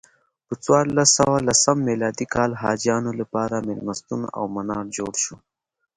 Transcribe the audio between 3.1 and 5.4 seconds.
لپاره میلمستون او منار جوړ شو.